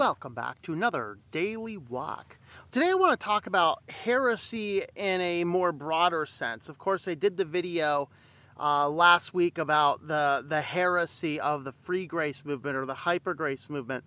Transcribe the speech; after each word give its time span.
Welcome 0.00 0.32
back 0.32 0.62
to 0.62 0.72
another 0.72 1.18
Daily 1.30 1.76
Walk. 1.76 2.38
Today 2.70 2.88
I 2.88 2.94
want 2.94 3.20
to 3.20 3.22
talk 3.22 3.46
about 3.46 3.82
heresy 3.90 4.82
in 4.96 5.20
a 5.20 5.44
more 5.44 5.72
broader 5.72 6.24
sense. 6.24 6.70
Of 6.70 6.78
course, 6.78 7.06
I 7.06 7.12
did 7.12 7.36
the 7.36 7.44
video 7.44 8.08
uh, 8.58 8.88
last 8.88 9.34
week 9.34 9.58
about 9.58 10.08
the, 10.08 10.42
the 10.48 10.62
heresy 10.62 11.38
of 11.38 11.64
the 11.64 11.72
free 11.72 12.06
grace 12.06 12.46
movement 12.46 12.78
or 12.78 12.86
the 12.86 12.94
hyper 12.94 13.34
grace 13.34 13.68
movement. 13.68 14.04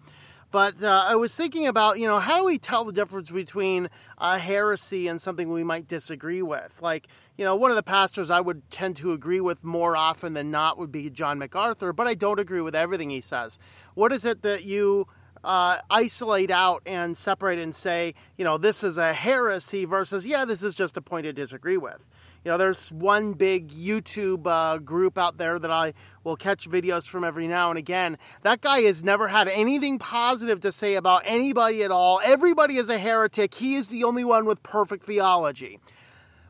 But 0.50 0.84
uh, 0.84 1.06
I 1.08 1.14
was 1.14 1.36
thinking 1.36 1.68
about, 1.68 2.00
you 2.00 2.08
know, 2.08 2.18
how 2.18 2.40
do 2.40 2.46
we 2.46 2.58
tell 2.58 2.86
the 2.86 2.92
difference 2.92 3.30
between 3.30 3.88
a 4.18 4.40
heresy 4.40 5.08
and 5.08 5.22
something 5.22 5.52
we 5.52 5.64
might 5.64 5.88
disagree 5.88 6.42
with? 6.42 6.82
Like, 6.82 7.08
you 7.38 7.46
know, 7.46 7.56
one 7.56 7.70
of 7.70 7.76
the 7.76 7.84
pastors 7.84 8.32
I 8.32 8.42
would 8.42 8.68
tend 8.72 8.96
to 8.96 9.12
agree 9.12 9.42
with 9.42 9.64
more 9.64 9.96
often 9.96 10.34
than 10.34 10.50
not 10.50 10.80
would 10.80 10.92
be 10.92 11.12
John 11.12 11.38
MacArthur, 11.38 11.94
but 11.94 12.08
I 12.08 12.16
don't 12.16 12.40
agree 12.40 12.62
with 12.62 12.74
everything 12.74 13.12
he 13.12 13.22
says. 13.22 13.60
What 13.94 14.12
is 14.12 14.26
it 14.26 14.42
that 14.42 14.64
you 14.64 15.06
uh, 15.44 15.80
isolate 15.90 16.52
out 16.52 16.82
and 16.86 17.18
separate 17.18 17.60
and 17.60 17.76
say, 17.76 18.14
you 18.38 18.46
know, 18.46 18.58
this 18.58 18.84
is 18.84 18.98
a 18.98 19.14
heresy 19.14 19.86
versus, 19.86 20.26
yeah, 20.26 20.46
this 20.46 20.64
is 20.64 20.76
just 20.76 20.98
a 20.98 21.02
point 21.02 21.26
to 21.26 21.34
disagree 21.34 21.78
with. 21.78 22.06
You 22.44 22.52
know, 22.52 22.58
there's 22.58 22.92
one 22.92 23.34
big 23.34 23.72
YouTube 23.72 24.46
uh, 24.46 24.78
group 24.78 25.18
out 25.18 25.38
there 25.38 25.60
that 25.60 25.72
I 25.72 25.94
will 26.26 26.36
catch 26.36 26.70
videos 26.70 27.08
from 27.08 27.24
every 27.24 27.48
now 27.48 27.70
and 27.70 27.78
again. 27.78 28.18
That 28.42 28.60
guy 28.60 28.82
has 28.82 29.04
never 29.04 29.30
had 29.30 29.48
anything 29.48 29.98
positive 29.98 30.60
to 30.62 30.72
say 30.72 30.96
about 30.96 31.22
anybody 31.26 31.84
at 31.84 31.92
all. 31.92 32.20
Everybody 32.24 32.78
is 32.78 32.90
a 32.90 33.00
heretic. 33.00 33.54
He 33.54 33.76
is 33.76 33.88
the 33.88 34.04
only 34.04 34.26
one 34.26 34.46
with 34.46 34.62
perfect 34.62 35.06
theology 35.06 35.80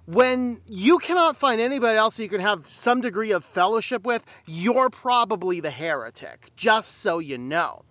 when 0.06 0.60
you 0.68 1.00
cannot 1.00 1.38
find 1.38 1.62
anybody 1.62 1.98
else 1.98 2.20
you 2.20 2.28
can 2.28 2.42
have 2.42 2.68
some 2.68 3.00
degree 3.00 3.32
of 3.32 3.46
fellowship 3.46 4.06
with, 4.06 4.24
you're 4.46 4.90
probably 4.90 5.62
the 5.62 5.72
heretic, 5.72 6.52
just 6.56 7.00
so 7.00 7.20
you 7.20 7.38
know. 7.38 7.84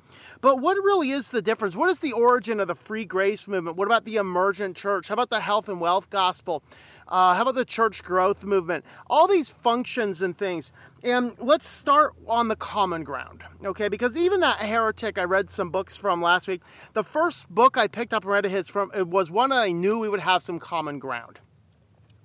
But 0.42 0.58
what 0.58 0.74
really 0.74 1.12
is 1.12 1.30
the 1.30 1.40
difference? 1.40 1.76
What 1.76 1.88
is 1.88 2.00
the 2.00 2.12
origin 2.12 2.58
of 2.58 2.66
the 2.66 2.74
free 2.74 3.04
grace 3.04 3.46
movement? 3.46 3.76
What 3.76 3.86
about 3.86 4.04
the 4.04 4.16
emergent 4.16 4.76
church? 4.76 5.06
How 5.06 5.12
about 5.12 5.30
the 5.30 5.38
health 5.38 5.68
and 5.68 5.80
wealth 5.80 6.10
gospel? 6.10 6.64
Uh, 7.06 7.34
how 7.34 7.42
about 7.42 7.54
the 7.54 7.64
church 7.64 8.02
growth 8.02 8.42
movement? 8.42 8.84
All 9.06 9.28
these 9.28 9.50
functions 9.50 10.20
and 10.20 10.36
things. 10.36 10.72
And 11.04 11.36
let's 11.38 11.68
start 11.68 12.14
on 12.26 12.48
the 12.48 12.56
common 12.56 13.04
ground, 13.04 13.44
okay? 13.64 13.86
Because 13.86 14.16
even 14.16 14.40
that 14.40 14.58
heretic 14.58 15.16
I 15.16 15.22
read 15.22 15.48
some 15.48 15.70
books 15.70 15.96
from 15.96 16.20
last 16.20 16.48
week, 16.48 16.62
the 16.92 17.04
first 17.04 17.48
book 17.48 17.78
I 17.78 17.86
picked 17.86 18.12
up 18.12 18.24
and 18.24 18.32
read 18.32 18.44
of 18.44 18.50
his 18.50 18.66
from 18.66 18.90
it 18.96 19.06
was 19.06 19.30
one 19.30 19.52
I 19.52 19.70
knew 19.70 19.96
we 19.96 20.08
would 20.08 20.20
have 20.20 20.42
some 20.42 20.58
common 20.58 20.98
ground. 20.98 21.38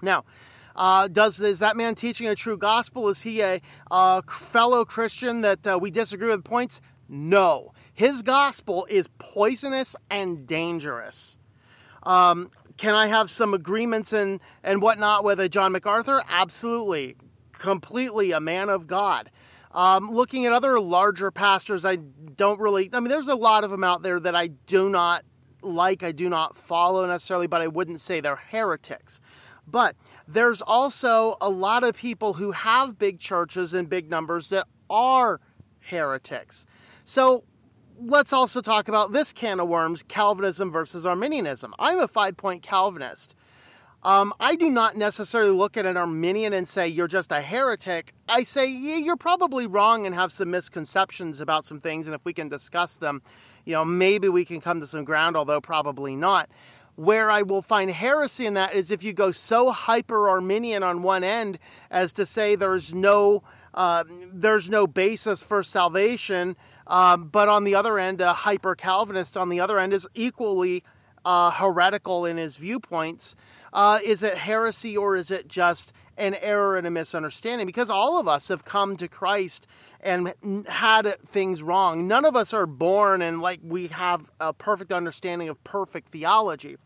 Now, 0.01 0.25
uh, 0.75 1.07
does 1.07 1.39
is 1.39 1.59
that 1.59 1.77
man 1.77 1.93
teaching 1.93 2.27
a 2.27 2.35
true 2.35 2.57
gospel? 2.57 3.09
Is 3.09 3.21
he 3.21 3.41
a, 3.41 3.61
a 3.91 4.23
fellow 4.23 4.85
Christian 4.85 5.41
that 5.41 5.67
uh, 5.67 5.77
we 5.79 5.91
disagree 5.91 6.29
with 6.29 6.43
points? 6.43 6.81
No. 7.07 7.73
His 7.97 8.21
gospel 8.21 8.85
is 8.91 9.09
poisonous 9.17 9.95
and 10.07 10.45
dangerous. 10.45 11.39
Um, 12.03 12.51
can 12.77 12.93
I 12.93 13.07
have 13.07 13.31
some 13.31 13.55
agreements 13.55 14.13
and, 14.13 14.39
and 14.63 14.83
whatnot 14.83 15.23
with 15.23 15.39
a 15.39 15.49
John 15.49 15.71
MacArthur? 15.71 16.23
Absolutely. 16.29 17.15
Completely 17.53 18.31
a 18.33 18.39
man 18.39 18.69
of 18.69 18.85
God. 18.85 19.31
Um, 19.71 20.11
looking 20.11 20.45
at 20.45 20.53
other 20.53 20.79
larger 20.79 21.31
pastors, 21.31 21.85
I 21.85 21.95
don't 21.95 22.59
really, 22.59 22.87
I 22.93 22.99
mean, 22.99 23.09
there's 23.09 23.29
a 23.29 23.33
lot 23.33 23.63
of 23.63 23.71
them 23.71 23.83
out 23.83 24.03
there 24.03 24.19
that 24.19 24.35
I 24.35 24.45
do 24.45 24.89
not 24.89 25.25
like, 25.63 26.03
I 26.03 26.11
do 26.11 26.29
not 26.29 26.55
follow 26.55 27.03
necessarily, 27.07 27.47
but 27.47 27.61
I 27.61 27.67
wouldn't 27.67 27.99
say 27.99 28.19
they're 28.19 28.35
heretics. 28.35 29.19
But 29.65 29.95
there's 30.27 30.61
also 30.61 31.35
a 31.41 31.49
lot 31.49 31.83
of 31.83 31.95
people 31.95 32.35
who 32.35 32.51
have 32.51 32.99
big 32.99 33.19
churches 33.19 33.73
and 33.73 33.89
big 33.89 34.07
numbers 34.07 34.49
that 34.49 34.67
are 34.87 35.41
heretics. 35.79 36.67
So 37.03 37.43
let's 37.99 38.33
also 38.33 38.61
talk 38.61 38.87
about 38.87 39.11
this 39.11 39.33
can 39.33 39.59
of 39.59 39.67
worms 39.67 40.03
Calvinism 40.03 40.71
versus 40.71 41.05
Arminianism. 41.05 41.73
I'm 41.79 41.99
a 41.99 42.07
five 42.07 42.37
point 42.37 42.61
Calvinist. 42.61 43.35
Um, 44.03 44.33
I 44.39 44.55
do 44.55 44.69
not 44.69 44.95
necessarily 44.95 45.51
look 45.51 45.75
at 45.75 45.85
an 45.85 45.97
Arminian 45.97 46.53
and 46.53 46.69
say 46.69 46.87
you're 46.87 47.07
just 47.07 47.31
a 47.31 47.41
heretic. 47.41 48.13
I 48.29 48.43
say 48.43 48.67
yeah, 48.67 48.97
you're 48.97 49.17
probably 49.17 49.65
wrong 49.65 50.05
and 50.05 50.13
have 50.13 50.31
some 50.31 50.51
misconceptions 50.51 51.41
about 51.41 51.65
some 51.65 51.81
things, 51.81 52.05
and 52.05 52.15
if 52.15 52.23
we 52.23 52.33
can 52.33 52.47
discuss 52.47 52.95
them, 52.95 53.21
you 53.65 53.73
know, 53.73 53.83
maybe 53.83 54.29
we 54.29 54.45
can 54.45 54.61
come 54.61 54.79
to 54.79 54.87
some 54.87 55.03
ground, 55.03 55.35
although 55.35 55.61
probably 55.61 56.15
not. 56.15 56.49
Where 56.95 57.29
I 57.29 57.43
will 57.43 57.61
find 57.61 57.91
heresy 57.91 58.47
in 58.47 58.55
that 58.55 58.73
is 58.73 58.89
if 58.89 59.03
you 59.03 59.13
go 59.13 59.31
so 59.31 59.71
hyper 59.71 60.29
Arminian 60.29 60.81
on 60.81 61.03
one 61.03 61.23
end 61.23 61.59
as 61.91 62.11
to 62.13 62.25
say 62.25 62.55
there's 62.55 62.93
no 62.93 63.43
uh, 63.73 64.03
there's 64.33 64.71
no 64.71 64.87
basis 64.87 65.43
for 65.43 65.61
salvation 65.61 66.55
um, 66.87 67.27
but 67.27 67.47
on 67.47 67.63
the 67.63 67.75
other 67.75 67.99
end, 67.99 68.21
a 68.21 68.33
hyper 68.33 68.75
Calvinist 68.75 69.37
on 69.37 69.49
the 69.49 69.59
other 69.59 69.77
end 69.77 69.93
is 69.93 70.07
equally 70.13 70.83
uh, 71.25 71.51
heretical 71.51 72.25
in 72.25 72.37
his 72.37 72.57
viewpoints. 72.57 73.35
Uh, 73.73 73.99
is 74.03 74.23
it 74.23 74.37
heresy 74.37 74.95
or 74.95 75.15
is 75.15 75.29
it 75.29 75.47
just 75.47 75.91
an 76.17 76.35
error 76.35 76.77
and 76.77 76.87
a 76.87 76.91
misunderstanding? 76.91 77.67
Because 77.67 77.89
all 77.89 78.17
of 78.17 78.27
us 78.27 78.47
have 78.47 78.63
come 78.63 78.95
to 78.97 79.07
Christ 79.07 79.67
and 79.99 80.33
had 80.67 81.15
things 81.25 81.61
wrong. 81.61 82.07
None 82.07 82.23
of 82.23 82.35
us 82.35 82.53
are 82.53 82.65
born 82.65 83.21
and 83.21 83.41
like 83.41 83.59
we 83.61 83.87
have 83.87 84.31
a 84.39 84.53
perfect 84.53 84.93
understanding 84.93 85.49
of 85.49 85.61
perfect 85.63 86.09
theology. 86.09 86.77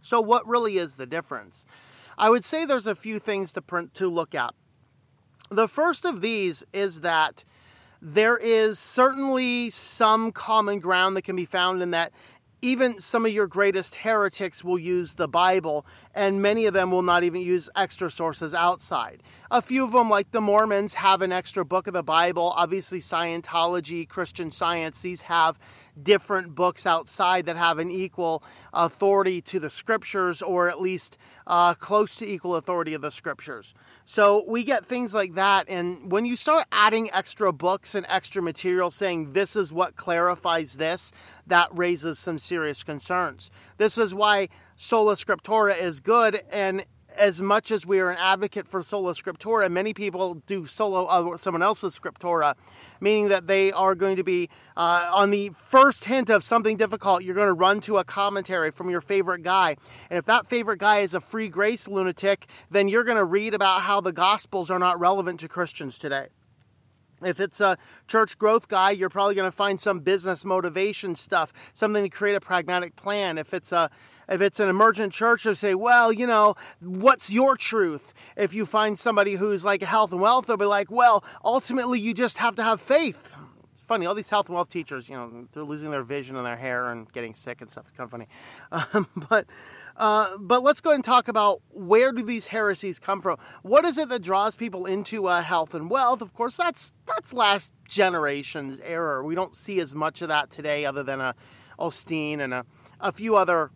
So, 0.00 0.20
what 0.20 0.46
really 0.46 0.78
is 0.78 0.96
the 0.96 1.06
difference? 1.06 1.64
I 2.18 2.28
would 2.28 2.44
say 2.44 2.64
there's 2.64 2.88
a 2.88 2.96
few 2.96 3.20
things 3.20 3.52
to 3.52 3.62
print 3.62 3.94
to 3.94 4.08
look 4.08 4.34
at. 4.34 4.54
The 5.50 5.68
first 5.68 6.04
of 6.04 6.20
these 6.20 6.64
is 6.72 7.02
that 7.02 7.44
there 8.04 8.36
is 8.36 8.80
certainly 8.80 9.70
some 9.70 10.32
common 10.32 10.80
ground 10.80 11.16
that 11.16 11.22
can 11.22 11.36
be 11.36 11.44
found 11.44 11.80
in 11.80 11.92
that 11.92 12.12
even 12.64 13.00
some 13.00 13.26
of 13.26 13.32
your 13.32 13.48
greatest 13.48 13.96
heretics 13.96 14.62
will 14.62 14.78
use 14.78 15.14
the 15.14 15.26
Bible, 15.26 15.84
and 16.14 16.40
many 16.40 16.66
of 16.66 16.74
them 16.74 16.92
will 16.92 17.02
not 17.02 17.24
even 17.24 17.40
use 17.40 17.68
extra 17.74 18.08
sources 18.08 18.54
outside. 18.54 19.20
A 19.50 19.60
few 19.60 19.82
of 19.84 19.90
them, 19.90 20.08
like 20.08 20.30
the 20.30 20.40
Mormons, 20.40 20.94
have 20.94 21.22
an 21.22 21.32
extra 21.32 21.64
book 21.64 21.88
of 21.88 21.92
the 21.92 22.04
Bible. 22.04 22.52
Obviously, 22.56 23.00
Scientology, 23.00 24.08
Christian 24.08 24.52
Science, 24.52 25.00
these 25.00 25.22
have 25.22 25.58
different 26.00 26.54
books 26.54 26.86
outside 26.86 27.46
that 27.46 27.56
have 27.56 27.78
an 27.78 27.90
equal 27.90 28.44
authority 28.72 29.40
to 29.42 29.58
the 29.58 29.70
scriptures, 29.70 30.40
or 30.40 30.68
at 30.68 30.80
least 30.80 31.18
uh, 31.48 31.74
close 31.74 32.14
to 32.14 32.28
equal 32.28 32.54
authority 32.54 32.94
of 32.94 33.02
the 33.02 33.10
scriptures. 33.10 33.74
So 34.04 34.44
we 34.46 34.64
get 34.64 34.84
things 34.84 35.14
like 35.14 35.34
that, 35.34 35.68
and 35.68 36.10
when 36.10 36.26
you 36.26 36.36
start 36.36 36.66
adding 36.72 37.10
extra 37.12 37.52
books 37.52 37.94
and 37.94 38.04
extra 38.08 38.42
material 38.42 38.90
saying 38.90 39.30
this 39.30 39.54
is 39.56 39.72
what 39.72 39.96
clarifies 39.96 40.74
this, 40.74 41.12
that 41.46 41.68
raises 41.72 42.18
some 42.18 42.38
serious 42.38 42.82
concerns. 42.82 43.50
This 43.78 43.96
is 43.96 44.12
why 44.12 44.48
sola 44.76 45.14
scriptura 45.14 45.80
is 45.80 46.00
good, 46.00 46.42
and 46.50 46.84
as 47.16 47.40
much 47.40 47.70
as 47.70 47.86
we 47.86 48.00
are 48.00 48.10
an 48.10 48.18
advocate 48.18 48.66
for 48.66 48.82
sola 48.82 49.14
scriptura, 49.14 49.70
many 49.70 49.94
people 49.94 50.34
do 50.46 50.66
solo 50.66 51.06
uh, 51.06 51.36
someone 51.36 51.62
else's 51.62 51.98
scriptura, 51.98 52.54
meaning 53.00 53.28
that 53.28 53.46
they 53.46 53.72
are 53.72 53.94
going 53.94 54.16
to 54.16 54.24
be 54.24 54.48
uh, 54.76 55.10
on 55.12 55.30
the 55.30 55.50
first 55.50 56.04
hint 56.04 56.30
of 56.30 56.44
something 56.44 56.76
difficult. 56.76 57.22
You're 57.22 57.34
going 57.34 57.46
to 57.46 57.52
run 57.52 57.80
to 57.82 57.98
a 57.98 58.04
commentary 58.04 58.70
from 58.70 58.90
your 58.90 59.00
favorite 59.00 59.42
guy, 59.42 59.76
and 60.10 60.18
if 60.18 60.24
that 60.26 60.46
favorite 60.46 60.78
guy 60.78 61.00
is 61.00 61.14
a 61.14 61.20
free 61.20 61.48
grace 61.48 61.88
lunatic, 61.88 62.46
then 62.70 62.88
you're 62.88 63.04
going 63.04 63.16
to 63.16 63.24
read 63.24 63.54
about 63.54 63.82
how 63.82 64.00
the 64.00 64.12
gospels 64.12 64.70
are 64.70 64.78
not 64.78 64.98
relevant 64.98 65.40
to 65.40 65.48
Christians 65.48 65.98
today. 65.98 66.28
If 67.24 67.40
it's 67.40 67.60
a 67.60 67.78
church 68.08 68.36
growth 68.38 68.68
guy, 68.68 68.90
you're 68.90 69.08
probably 69.08 69.34
going 69.34 69.50
to 69.50 69.56
find 69.56 69.80
some 69.80 70.00
business 70.00 70.44
motivation 70.44 71.14
stuff, 71.14 71.52
something 71.72 72.02
to 72.02 72.08
create 72.08 72.34
a 72.34 72.40
pragmatic 72.40 72.96
plan. 72.96 73.38
If 73.38 73.54
it's 73.54 73.72
a 73.72 73.90
if 74.32 74.40
it's 74.40 74.58
an 74.60 74.68
emergent 74.68 75.12
church, 75.12 75.44
they'll 75.44 75.54
say, 75.54 75.74
well, 75.74 76.12
you 76.12 76.26
know, 76.26 76.54
what's 76.80 77.30
your 77.30 77.56
truth? 77.56 78.14
If 78.36 78.54
you 78.54 78.64
find 78.64 78.98
somebody 78.98 79.34
who's 79.34 79.64
like 79.64 79.82
health 79.82 80.12
and 80.12 80.20
wealth, 80.20 80.46
they'll 80.46 80.56
be 80.56 80.64
like, 80.64 80.90
well, 80.90 81.22
ultimately 81.44 82.00
you 82.00 82.14
just 82.14 82.38
have 82.38 82.56
to 82.56 82.62
have 82.62 82.80
faith. 82.80 83.34
It's 83.72 83.82
funny, 83.82 84.06
all 84.06 84.14
these 84.14 84.30
health 84.30 84.46
and 84.46 84.54
wealth 84.54 84.70
teachers, 84.70 85.08
you 85.08 85.16
know, 85.16 85.46
they're 85.52 85.64
losing 85.64 85.90
their 85.90 86.02
vision 86.02 86.36
and 86.36 86.46
their 86.46 86.56
hair 86.56 86.90
and 86.90 87.12
getting 87.12 87.34
sick 87.34 87.60
and 87.60 87.70
stuff. 87.70 87.84
It's 87.88 87.96
kind 87.96 88.06
of 88.06 88.10
funny. 88.10 88.28
Um, 88.94 89.06
but 89.28 89.46
uh, 89.96 90.38
but 90.38 90.62
let's 90.62 90.80
go 90.80 90.90
and 90.90 91.04
talk 91.04 91.28
about 91.28 91.60
where 91.68 92.12
do 92.12 92.22
these 92.22 92.46
heresies 92.46 92.98
come 92.98 93.20
from? 93.20 93.36
What 93.62 93.84
is 93.84 93.98
it 93.98 94.08
that 94.08 94.22
draws 94.22 94.56
people 94.56 94.86
into 94.86 95.26
uh, 95.26 95.42
health 95.42 95.74
and 95.74 95.90
wealth? 95.90 96.22
Of 96.22 96.32
course, 96.32 96.56
that's 96.56 96.92
that's 97.06 97.34
last 97.34 97.72
generation's 97.86 98.80
error. 98.80 99.22
We 99.22 99.34
don't 99.34 99.54
see 99.54 99.80
as 99.80 99.94
much 99.94 100.22
of 100.22 100.28
that 100.28 100.50
today, 100.50 100.86
other 100.86 101.02
than 101.02 101.20
a 101.20 101.34
Osteen 101.78 102.40
and 102.40 102.54
a, 102.54 102.64
a 103.00 103.12
few 103.12 103.36
other 103.36 103.70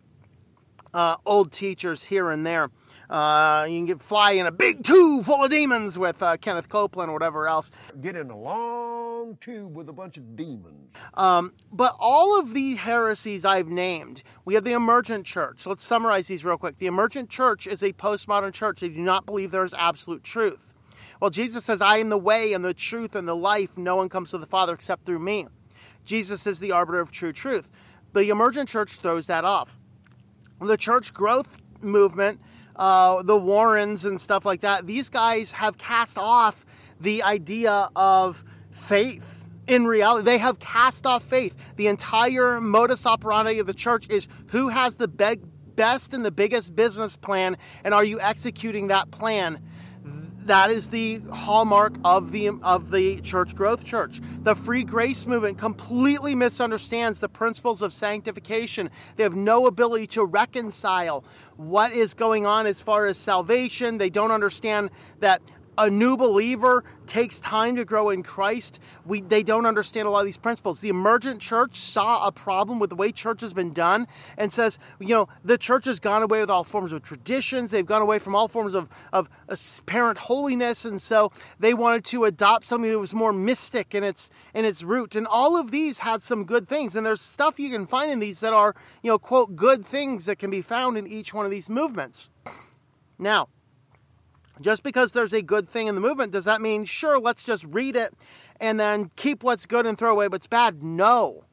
uh, 0.97 1.15
old 1.27 1.51
teachers 1.51 2.05
here 2.05 2.31
and 2.31 2.45
there. 2.45 2.71
Uh, 3.07 3.65
you 3.69 3.77
can 3.77 3.85
get 3.85 4.01
fly 4.01 4.31
in 4.31 4.47
a 4.47 4.51
big 4.51 4.83
tube 4.83 5.25
full 5.25 5.43
of 5.43 5.51
demons 5.51 5.97
with 5.97 6.21
uh, 6.23 6.35
Kenneth 6.37 6.67
Copeland 6.67 7.09
or 7.09 7.13
whatever 7.13 7.47
else. 7.47 7.69
Get 8.01 8.15
in 8.15 8.31
a 8.31 8.37
long 8.37 9.37
tube 9.39 9.75
with 9.75 9.87
a 9.87 9.93
bunch 9.93 10.17
of 10.17 10.35
demons. 10.35 10.91
Um, 11.13 11.53
but 11.71 11.95
all 11.99 12.39
of 12.39 12.53
the 12.53 12.75
heresies 12.75 13.45
I've 13.45 13.67
named, 13.67 14.23
we 14.43 14.55
have 14.55 14.63
the 14.63 14.73
emergent 14.73 15.25
church. 15.25 15.67
Let's 15.67 15.83
summarize 15.83 16.27
these 16.27 16.43
real 16.43 16.57
quick. 16.57 16.79
The 16.79 16.87
emergent 16.87 17.29
church 17.29 17.67
is 17.67 17.83
a 17.83 17.93
postmodern 17.93 18.51
church. 18.51 18.79
They 18.79 18.89
do 18.89 18.99
not 18.99 19.25
believe 19.25 19.51
there 19.51 19.63
is 19.63 19.75
absolute 19.75 20.23
truth. 20.23 20.73
Well, 21.21 21.29
Jesus 21.29 21.63
says, 21.63 21.79
I 21.79 21.97
am 21.97 22.09
the 22.09 22.17
way 22.17 22.53
and 22.53 22.65
the 22.65 22.73
truth 22.73 23.15
and 23.15 23.27
the 23.27 23.35
life. 23.35 23.77
No 23.77 23.95
one 23.95 24.09
comes 24.09 24.31
to 24.31 24.39
the 24.39 24.45
Father 24.47 24.73
except 24.73 25.05
through 25.05 25.19
me. 25.19 25.47
Jesus 26.05 26.47
is 26.47 26.59
the 26.59 26.71
arbiter 26.71 26.99
of 26.99 27.11
true 27.11 27.33
truth. 27.33 27.69
The 28.13 28.29
emergent 28.29 28.67
church 28.67 28.97
throws 28.97 29.27
that 29.27 29.45
off. 29.45 29.77
The 30.59 30.77
church 30.77 31.13
growth 31.13 31.57
movement, 31.81 32.39
uh, 32.75 33.21
the 33.21 33.37
Warrens 33.37 34.05
and 34.05 34.19
stuff 34.19 34.45
like 34.45 34.61
that, 34.61 34.87
these 34.87 35.09
guys 35.09 35.53
have 35.53 35.77
cast 35.77 36.17
off 36.17 36.65
the 36.99 37.21
idea 37.23 37.89
of 37.95 38.43
faith 38.71 39.45
in 39.67 39.85
reality. 39.85 40.25
They 40.25 40.39
have 40.39 40.59
cast 40.59 41.05
off 41.05 41.23
faith. 41.23 41.55
The 41.75 41.87
entire 41.87 42.59
modus 42.59 43.05
operandi 43.05 43.59
of 43.59 43.67
the 43.67 43.73
church 43.73 44.09
is 44.09 44.27
who 44.47 44.69
has 44.69 44.95
the 44.95 45.07
be- 45.07 45.41
best 45.75 46.13
and 46.13 46.25
the 46.25 46.31
biggest 46.31 46.75
business 46.75 47.15
plan, 47.15 47.57
and 47.83 47.93
are 47.93 48.03
you 48.03 48.19
executing 48.19 48.87
that 48.87 49.11
plan? 49.11 49.61
That 50.47 50.71
is 50.71 50.87
the 50.89 51.19
hallmark 51.31 51.95
of 52.03 52.31
the 52.31 52.49
of 52.63 52.91
the 52.91 53.21
church 53.21 53.55
growth 53.55 53.83
church. 53.83 54.21
The 54.43 54.55
free 54.55 54.83
grace 54.83 55.25
movement 55.25 55.57
completely 55.57 56.35
misunderstands 56.35 57.19
the 57.19 57.29
principles 57.29 57.81
of 57.81 57.93
sanctification. 57.93 58.89
They 59.15 59.23
have 59.23 59.35
no 59.35 59.67
ability 59.67 60.07
to 60.07 60.25
reconcile 60.25 61.23
what 61.57 61.91
is 61.91 62.13
going 62.13 62.45
on 62.45 62.65
as 62.65 62.81
far 62.81 63.07
as 63.07 63.17
salvation. 63.17 63.97
They 63.97 64.09
don't 64.09 64.31
understand 64.31 64.89
that 65.19 65.41
a 65.77 65.89
new 65.89 66.17
believer 66.17 66.83
takes 67.05 67.39
time 67.39 67.75
to 67.75 67.85
grow 67.85 68.09
in 68.09 68.23
Christ. 68.23 68.79
We, 69.05 69.21
they 69.21 69.43
don't 69.43 69.65
understand 69.65 70.07
a 70.07 70.11
lot 70.11 70.19
of 70.19 70.25
these 70.25 70.37
principles. 70.37 70.81
The 70.81 70.89
emergent 70.89 71.41
church 71.41 71.79
saw 71.79 72.25
a 72.27 72.31
problem 72.31 72.79
with 72.79 72.89
the 72.89 72.95
way 72.95 73.11
church 73.11 73.41
has 73.41 73.53
been 73.53 73.73
done 73.73 74.07
and 74.37 74.51
says, 74.51 74.79
you 74.99 75.09
know, 75.09 75.29
the 75.43 75.57
church 75.57 75.85
has 75.85 75.99
gone 75.99 76.23
away 76.23 76.41
with 76.41 76.49
all 76.49 76.63
forms 76.63 76.91
of 76.91 77.03
traditions. 77.03 77.71
They've 77.71 77.85
gone 77.85 78.01
away 78.01 78.19
from 78.19 78.35
all 78.35 78.47
forms 78.47 78.73
of, 78.73 78.89
of 79.13 79.29
apparent 79.47 80.19
holiness. 80.19 80.85
And 80.85 81.01
so 81.01 81.31
they 81.59 81.73
wanted 81.73 82.03
to 82.05 82.25
adopt 82.25 82.67
something 82.67 82.89
that 82.91 82.99
was 82.99 83.13
more 83.13 83.33
mystic 83.33 83.93
in 83.93 84.03
its, 84.03 84.29
in 84.53 84.65
its 84.65 84.83
root. 84.83 85.15
And 85.15 85.27
all 85.27 85.57
of 85.57 85.71
these 85.71 85.99
had 85.99 86.21
some 86.21 86.43
good 86.43 86.67
things. 86.67 86.95
And 86.95 87.05
there's 87.05 87.21
stuff 87.21 87.59
you 87.59 87.69
can 87.69 87.85
find 87.87 88.11
in 88.11 88.19
these 88.19 88.39
that 88.39 88.53
are, 88.53 88.75
you 89.01 89.11
know, 89.11 89.19
quote, 89.19 89.55
good 89.55 89.85
things 89.85 90.25
that 90.25 90.39
can 90.39 90.49
be 90.49 90.61
found 90.61 90.97
in 90.97 91.07
each 91.07 91.33
one 91.33 91.45
of 91.45 91.51
these 91.51 91.69
movements. 91.69 92.29
Now, 93.19 93.49
just 94.61 94.83
because 94.83 95.11
there's 95.11 95.33
a 95.33 95.41
good 95.41 95.67
thing 95.67 95.87
in 95.87 95.95
the 95.95 96.01
movement, 96.01 96.31
does 96.31 96.45
that 96.45 96.61
mean, 96.61 96.85
sure, 96.85 97.19
let's 97.19 97.43
just 97.43 97.63
read 97.65 97.95
it 97.95 98.13
and 98.59 98.79
then 98.79 99.11
keep 99.15 99.43
what's 99.43 99.65
good 99.65 99.85
and 99.85 99.97
throw 99.97 100.11
away 100.11 100.27
what's 100.27 100.47
bad? 100.47 100.83
No. 100.83 101.43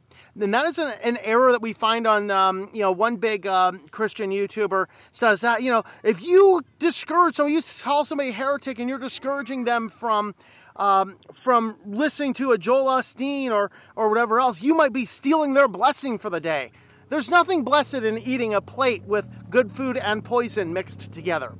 And 0.40 0.52
that 0.52 0.66
is 0.66 0.78
an, 0.78 0.94
an 1.02 1.16
error 1.18 1.52
that 1.52 1.62
we 1.62 1.72
find 1.72 2.06
on, 2.06 2.30
um, 2.30 2.68
you 2.72 2.80
know, 2.80 2.90
one 2.90 3.16
big 3.16 3.46
um, 3.46 3.86
Christian 3.90 4.30
YouTuber 4.30 4.86
says 5.12 5.42
that, 5.42 5.62
you 5.62 5.70
know, 5.70 5.84
if 6.02 6.22
you 6.22 6.62
discourage 6.80 7.36
someone, 7.36 7.52
you 7.52 7.62
call 7.82 8.04
somebody 8.04 8.32
heretic 8.32 8.78
and 8.80 8.88
you're 8.88 8.98
discouraging 8.98 9.64
them 9.64 9.88
from, 9.88 10.34
um, 10.74 11.18
from 11.32 11.76
listening 11.86 12.34
to 12.34 12.50
a 12.50 12.58
Joel 12.58 12.86
Osteen 12.86 13.50
or, 13.50 13.70
or 13.94 14.08
whatever 14.08 14.40
else, 14.40 14.60
you 14.60 14.74
might 14.74 14.92
be 14.92 15.04
stealing 15.04 15.54
their 15.54 15.68
blessing 15.68 16.18
for 16.18 16.30
the 16.30 16.40
day. 16.40 16.72
There's 17.10 17.28
nothing 17.28 17.62
blessed 17.62 17.94
in 17.94 18.18
eating 18.18 18.54
a 18.54 18.60
plate 18.60 19.04
with 19.04 19.28
good 19.50 19.70
food 19.70 19.96
and 19.96 20.24
poison 20.24 20.72
mixed 20.72 21.12
together. 21.12 21.54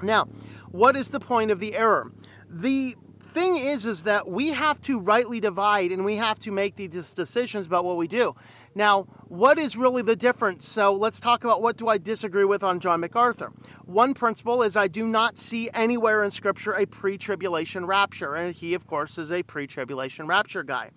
Now, 0.00 0.28
what 0.70 0.96
is 0.96 1.08
the 1.08 1.20
point 1.20 1.50
of 1.50 1.60
the 1.60 1.74
error? 1.74 2.12
The 2.48 2.96
thing 3.30 3.56
is 3.56 3.86
is 3.86 4.02
that 4.02 4.28
we 4.28 4.48
have 4.48 4.80
to 4.82 4.98
rightly 4.98 5.40
divide 5.40 5.92
and 5.92 6.04
we 6.04 6.16
have 6.16 6.38
to 6.40 6.50
make 6.50 6.74
these 6.76 7.10
decisions 7.10 7.66
about 7.66 7.84
what 7.84 7.96
we 7.96 8.08
do. 8.08 8.34
Now, 8.74 9.02
what 9.28 9.58
is 9.58 9.76
really 9.76 10.02
the 10.02 10.16
difference? 10.16 10.68
So 10.68 10.92
let's 10.92 11.20
talk 11.20 11.44
about 11.44 11.62
what 11.62 11.76
do 11.76 11.88
I 11.88 11.98
disagree 11.98 12.44
with 12.44 12.62
on 12.62 12.80
John 12.80 13.00
MacArthur. 13.00 13.52
One 13.84 14.14
principle 14.14 14.62
is 14.62 14.76
I 14.76 14.88
do 14.88 15.06
not 15.06 15.38
see 15.38 15.70
anywhere 15.72 16.24
in 16.24 16.30
scripture 16.30 16.72
a 16.72 16.86
pre-tribulation 16.86 17.86
rapture 17.86 18.34
and 18.34 18.54
he 18.54 18.74
of 18.74 18.86
course 18.86 19.16
is 19.16 19.30
a 19.30 19.42
pre-tribulation 19.42 20.26
rapture 20.26 20.62
guy. 20.62 20.90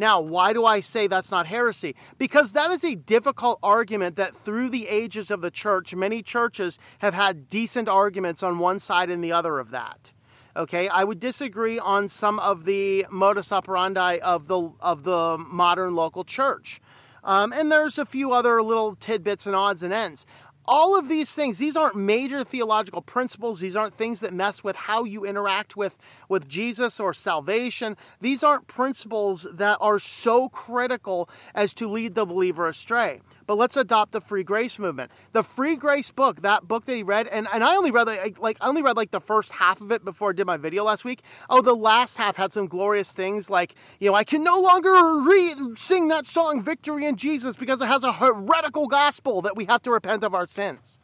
Now, 0.00 0.18
why 0.18 0.54
do 0.54 0.64
I 0.64 0.80
say 0.80 1.08
that's 1.08 1.30
not 1.30 1.46
heresy? 1.46 1.94
Because 2.16 2.52
that 2.52 2.70
is 2.70 2.82
a 2.82 2.94
difficult 2.94 3.58
argument 3.62 4.16
that 4.16 4.34
through 4.34 4.70
the 4.70 4.88
ages 4.88 5.30
of 5.30 5.42
the 5.42 5.50
church, 5.50 5.94
many 5.94 6.22
churches 6.22 6.78
have 7.00 7.12
had 7.12 7.50
decent 7.50 7.86
arguments 7.86 8.42
on 8.42 8.58
one 8.58 8.78
side 8.78 9.10
and 9.10 9.22
the 9.22 9.32
other 9.32 9.58
of 9.58 9.72
that. 9.72 10.12
Okay, 10.56 10.88
I 10.88 11.04
would 11.04 11.20
disagree 11.20 11.78
on 11.78 12.08
some 12.08 12.38
of 12.38 12.64
the 12.64 13.04
modus 13.10 13.52
operandi 13.52 14.20
of 14.20 14.48
the 14.48 14.72
of 14.80 15.04
the 15.04 15.36
modern 15.36 15.94
local 15.94 16.24
church. 16.24 16.80
Um, 17.22 17.52
and 17.52 17.70
there's 17.70 17.98
a 17.98 18.06
few 18.06 18.32
other 18.32 18.62
little 18.62 18.96
tidbits 18.96 19.44
and 19.44 19.54
odds 19.54 19.82
and 19.82 19.92
ends 19.92 20.24
all 20.66 20.98
of 20.98 21.08
these 21.08 21.30
things 21.30 21.58
these 21.58 21.76
aren't 21.76 21.96
major 21.96 22.44
theological 22.44 23.02
principles 23.02 23.60
these 23.60 23.76
aren't 23.76 23.94
things 23.94 24.20
that 24.20 24.32
mess 24.32 24.62
with 24.62 24.76
how 24.76 25.04
you 25.04 25.24
interact 25.24 25.76
with 25.76 25.96
with 26.28 26.48
jesus 26.48 27.00
or 27.00 27.12
salvation 27.12 27.96
these 28.20 28.42
aren't 28.42 28.66
principles 28.66 29.46
that 29.52 29.78
are 29.80 29.98
so 29.98 30.48
critical 30.48 31.28
as 31.54 31.72
to 31.74 31.88
lead 31.88 32.14
the 32.14 32.26
believer 32.26 32.68
astray 32.68 33.20
but 33.50 33.58
let's 33.58 33.76
adopt 33.76 34.12
the 34.12 34.20
free 34.20 34.44
grace 34.44 34.78
movement. 34.78 35.10
The 35.32 35.42
free 35.42 35.74
grace 35.74 36.12
book, 36.12 36.42
that 36.42 36.68
book 36.68 36.84
that 36.84 36.94
he 36.94 37.02
read, 37.02 37.26
and, 37.26 37.48
and 37.52 37.64
I 37.64 37.74
only 37.74 37.90
read 37.90 38.06
like, 38.06 38.38
like 38.38 38.56
I 38.60 38.68
only 38.68 38.80
read 38.80 38.96
like 38.96 39.10
the 39.10 39.20
first 39.20 39.50
half 39.50 39.80
of 39.80 39.90
it 39.90 40.04
before 40.04 40.30
I 40.30 40.34
did 40.34 40.46
my 40.46 40.56
video 40.56 40.84
last 40.84 41.04
week. 41.04 41.22
Oh, 41.48 41.60
the 41.60 41.74
last 41.74 42.16
half 42.16 42.36
had 42.36 42.52
some 42.52 42.68
glorious 42.68 43.10
things 43.10 43.50
like, 43.50 43.74
you 43.98 44.08
know, 44.08 44.14
I 44.14 44.22
can 44.22 44.44
no 44.44 44.60
longer 44.60 45.18
read 45.22 45.76
sing 45.76 46.06
that 46.06 46.26
song 46.26 46.62
Victory 46.62 47.06
in 47.06 47.16
Jesus 47.16 47.56
because 47.56 47.82
it 47.82 47.86
has 47.86 48.04
a 48.04 48.12
heretical 48.12 48.86
gospel 48.86 49.42
that 49.42 49.56
we 49.56 49.64
have 49.64 49.82
to 49.82 49.90
repent 49.90 50.22
of 50.22 50.32
our 50.32 50.46
sins. 50.50 50.98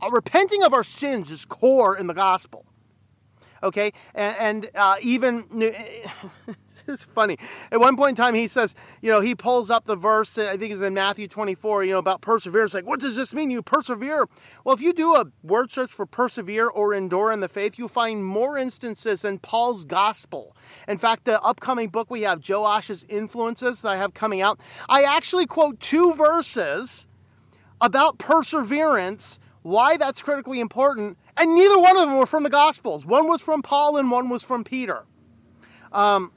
Uh, 0.00 0.10
repenting 0.10 0.62
of 0.62 0.72
our 0.72 0.84
sins 0.84 1.30
is 1.30 1.44
core 1.44 1.96
in 1.96 2.06
the 2.06 2.14
gospel. 2.14 2.64
Okay, 3.60 3.92
and, 4.14 4.36
and 4.38 4.70
uh, 4.76 4.94
even 5.02 5.44
it's 6.86 7.04
funny. 7.04 7.38
At 7.72 7.80
one 7.80 7.96
point 7.96 8.10
in 8.10 8.14
time, 8.14 8.34
he 8.34 8.46
says, 8.46 8.76
you 9.02 9.10
know, 9.10 9.20
he 9.20 9.34
pulls 9.34 9.68
up 9.68 9.84
the 9.84 9.96
verse, 9.96 10.38
I 10.38 10.56
think 10.56 10.72
it's 10.72 10.80
in 10.80 10.94
Matthew 10.94 11.26
24, 11.26 11.82
you 11.82 11.92
know, 11.92 11.98
about 11.98 12.20
perseverance. 12.20 12.72
Like, 12.72 12.86
what 12.86 13.00
does 13.00 13.16
this 13.16 13.34
mean? 13.34 13.50
You 13.50 13.60
persevere. 13.60 14.28
Well, 14.62 14.76
if 14.76 14.80
you 14.80 14.92
do 14.92 15.16
a 15.16 15.26
word 15.42 15.72
search 15.72 15.90
for 15.90 16.06
persevere 16.06 16.68
or 16.68 16.94
endure 16.94 17.32
in 17.32 17.40
the 17.40 17.48
faith, 17.48 17.78
you'll 17.78 17.88
find 17.88 18.24
more 18.24 18.56
instances 18.56 19.24
in 19.24 19.40
Paul's 19.40 19.84
gospel. 19.84 20.56
In 20.86 20.98
fact, 20.98 21.24
the 21.24 21.42
upcoming 21.42 21.88
book 21.88 22.10
we 22.10 22.22
have, 22.22 22.40
Joash's 22.40 23.04
Influences, 23.08 23.82
that 23.82 23.88
I 23.88 23.96
have 23.96 24.14
coming 24.14 24.40
out, 24.40 24.60
I 24.88 25.02
actually 25.02 25.46
quote 25.46 25.80
two 25.80 26.14
verses 26.14 27.07
about 27.80 28.18
perseverance, 28.18 29.38
why 29.62 29.96
that's 29.96 30.22
critically 30.22 30.60
important, 30.60 31.18
and 31.36 31.54
neither 31.54 31.78
one 31.78 31.96
of 31.96 32.08
them 32.08 32.18
were 32.18 32.26
from 32.26 32.42
the 32.42 32.50
Gospels. 32.50 33.04
One 33.06 33.28
was 33.28 33.40
from 33.40 33.62
Paul 33.62 33.96
and 33.96 34.10
one 34.10 34.28
was 34.28 34.42
from 34.42 34.64
Peter. 34.64 35.04
Um, 35.92 36.32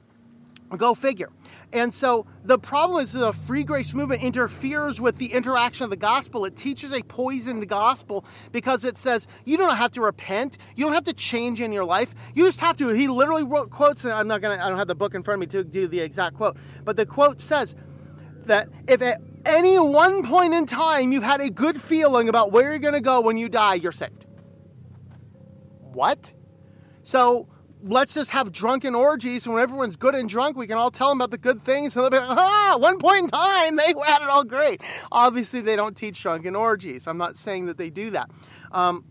Go 0.76 0.94
figure. 0.94 1.30
And 1.72 1.92
so 1.92 2.26
the 2.44 2.58
problem 2.58 3.02
is 3.02 3.12
the 3.12 3.32
free 3.32 3.64
grace 3.64 3.94
movement 3.94 4.22
interferes 4.22 5.00
with 5.00 5.16
the 5.16 5.32
interaction 5.32 5.84
of 5.84 5.90
the 5.90 5.96
gospel. 5.96 6.44
It 6.44 6.56
teaches 6.56 6.92
a 6.92 7.02
poisoned 7.02 7.66
gospel 7.68 8.24
because 8.52 8.84
it 8.84 8.98
says 8.98 9.26
you 9.44 9.56
don't 9.56 9.76
have 9.76 9.90
to 9.92 10.02
repent, 10.02 10.58
you 10.76 10.84
don't 10.84 10.94
have 10.94 11.04
to 11.04 11.12
change 11.12 11.60
in 11.60 11.72
your 11.72 11.84
life. 11.84 12.14
You 12.34 12.44
just 12.44 12.60
have 12.60 12.76
to. 12.78 12.88
He 12.88 13.08
literally 13.08 13.42
wrote 13.42 13.70
quotes, 13.70 14.04
and 14.04 14.12
I'm 14.12 14.28
not 14.28 14.42
gonna. 14.42 14.62
I 14.62 14.68
don't 14.68 14.78
have 14.78 14.88
the 14.88 14.94
book 14.94 15.14
in 15.14 15.22
front 15.22 15.42
of 15.42 15.48
me 15.48 15.58
to 15.58 15.64
do 15.64 15.88
the 15.88 16.00
exact 16.00 16.36
quote, 16.36 16.56
but 16.84 16.96
the 16.96 17.06
quote 17.06 17.40
says 17.40 17.74
that 18.44 18.68
if 18.86 19.00
at 19.00 19.20
any 19.44 19.78
one 19.78 20.22
point 20.22 20.54
in 20.54 20.66
time 20.66 21.12
you've 21.12 21.22
had 21.22 21.40
a 21.40 21.50
good 21.50 21.80
feeling 21.80 22.28
about 22.28 22.52
where 22.52 22.70
you're 22.70 22.78
going 22.78 22.94
to 22.94 23.00
go 23.00 23.20
when 23.20 23.36
you 23.36 23.48
die, 23.48 23.74
you're 23.74 23.92
saved. 23.92 24.26
What? 25.78 26.32
So 27.02 27.48
let's 27.82 28.14
just 28.14 28.30
have 28.30 28.52
drunken 28.52 28.94
orgies 28.94 29.44
and 29.44 29.54
when 29.54 29.62
everyone's 29.62 29.96
good 29.96 30.14
and 30.14 30.28
drunk 30.28 30.56
we 30.56 30.66
can 30.66 30.78
all 30.78 30.90
tell 30.90 31.08
them 31.08 31.18
about 31.18 31.30
the 31.32 31.38
good 31.38 31.60
things 31.60 31.96
and 31.96 32.04
they'll 32.04 32.10
be 32.10 32.16
like 32.16 32.38
ah 32.38 32.76
one 32.78 32.96
point 32.98 33.24
in 33.24 33.28
time 33.28 33.76
they 33.76 33.92
had 34.06 34.22
it 34.22 34.28
all 34.28 34.44
great 34.44 34.80
obviously 35.10 35.60
they 35.60 35.74
don't 35.74 35.96
teach 35.96 36.22
drunken 36.22 36.54
orgies 36.54 37.08
i'm 37.08 37.18
not 37.18 37.36
saying 37.36 37.66
that 37.66 37.76
they 37.78 37.90
do 37.90 38.10
that 38.10 38.30
um, 38.70 39.04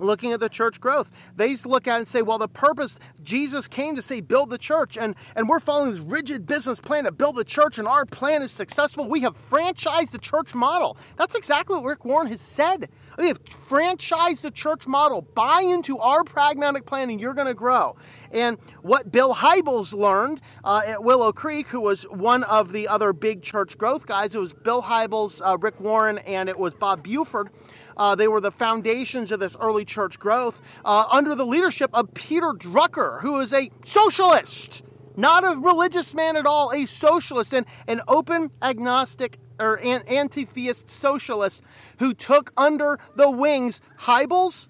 looking 0.00 0.32
at 0.32 0.40
the 0.40 0.48
church 0.48 0.80
growth. 0.80 1.10
They 1.36 1.48
used 1.48 1.62
to 1.62 1.68
look 1.68 1.86
at 1.86 1.98
and 1.98 2.08
say, 2.08 2.22
well, 2.22 2.38
the 2.38 2.48
purpose, 2.48 2.98
Jesus 3.22 3.68
came 3.68 3.96
to 3.96 4.02
say, 4.02 4.20
build 4.20 4.50
the 4.50 4.58
church, 4.58 4.96
and, 4.96 5.14
and 5.34 5.48
we're 5.48 5.60
following 5.60 5.90
this 5.90 6.00
rigid 6.00 6.46
business 6.46 6.80
plan 6.80 7.04
to 7.04 7.12
build 7.12 7.36
the 7.36 7.44
church, 7.44 7.78
and 7.78 7.86
our 7.88 8.04
plan 8.04 8.42
is 8.42 8.50
successful. 8.50 9.08
We 9.08 9.20
have 9.20 9.36
franchised 9.50 10.10
the 10.10 10.18
church 10.18 10.54
model. 10.54 10.96
That's 11.16 11.34
exactly 11.34 11.76
what 11.76 11.84
Rick 11.84 12.04
Warren 12.04 12.28
has 12.28 12.40
said. 12.40 12.88
We 13.16 13.28
have 13.28 13.42
franchised 13.44 14.42
the 14.42 14.50
church 14.50 14.86
model. 14.86 15.22
Buy 15.22 15.62
into 15.62 15.98
our 15.98 16.22
pragmatic 16.24 16.86
plan, 16.86 17.10
and 17.10 17.20
you're 17.20 17.34
going 17.34 17.46
to 17.48 17.54
grow. 17.54 17.96
And 18.30 18.58
what 18.82 19.10
Bill 19.10 19.34
Hybels 19.34 19.92
learned 19.92 20.40
uh, 20.62 20.82
at 20.86 21.02
Willow 21.02 21.32
Creek, 21.32 21.68
who 21.68 21.80
was 21.80 22.04
one 22.04 22.44
of 22.44 22.72
the 22.72 22.86
other 22.86 23.12
big 23.12 23.42
church 23.42 23.76
growth 23.78 24.06
guys, 24.06 24.34
it 24.34 24.38
was 24.38 24.52
Bill 24.52 24.82
Hybels, 24.82 25.40
uh, 25.44 25.58
Rick 25.58 25.80
Warren, 25.80 26.18
and 26.18 26.48
it 26.48 26.58
was 26.58 26.74
Bob 26.74 27.02
Buford 27.02 27.50
uh, 27.98 28.14
they 28.14 28.28
were 28.28 28.40
the 28.40 28.50
foundations 28.50 29.32
of 29.32 29.40
this 29.40 29.56
early 29.60 29.84
church 29.84 30.18
growth 30.18 30.60
uh, 30.84 31.06
under 31.10 31.34
the 31.34 31.46
leadership 31.46 31.90
of 31.92 32.14
Peter 32.14 32.52
Drucker, 32.52 33.20
who 33.20 33.40
is 33.40 33.52
a 33.52 33.70
socialist, 33.84 34.82
not 35.16 35.44
a 35.44 35.58
religious 35.58 36.14
man 36.14 36.36
at 36.36 36.46
all, 36.46 36.72
a 36.72 36.86
socialist 36.86 37.52
and 37.52 37.66
an 37.86 38.00
open 38.06 38.50
agnostic 38.62 39.38
or 39.58 39.74
an 39.74 40.02
anti-theist 40.06 40.90
socialist 40.90 41.62
who 41.98 42.14
took 42.14 42.52
under 42.56 42.98
the 43.16 43.30
wings 43.30 43.80
Hybels, 44.00 44.68